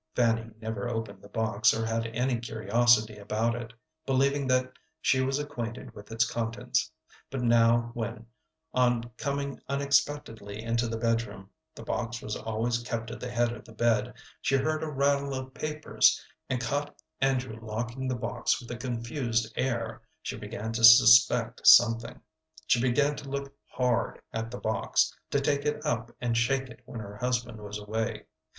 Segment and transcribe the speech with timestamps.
[0.15, 3.71] Fanny never opened the box, or had any curiosity about it,
[4.03, 6.91] believing that she was acquainted with its contents;
[7.29, 8.25] but now when,
[8.73, 13.63] on coming unexpectedly into the bedroom the box was always kept at the head of
[13.63, 18.71] the bed she heard a rattle of papers, and caught Andrew locking the box with
[18.71, 22.19] a confused air, she began to suspect something.
[22.65, 26.81] She began to look hard at the box, to take it up and shake it
[26.85, 28.25] when her husband was away.